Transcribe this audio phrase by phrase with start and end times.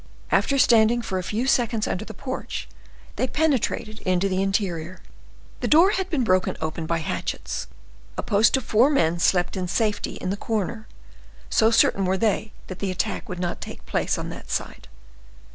[0.31, 2.67] After standing for a few seconds under the porch,
[3.17, 4.99] they penetrated into the interior.
[5.59, 7.67] The door had been broken open by hatchets.
[8.17, 10.87] A post of four men slept in safety in a corner,
[11.51, 14.87] so certain were they that the attack would not take place on that side.